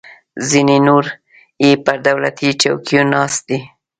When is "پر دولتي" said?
1.85-2.49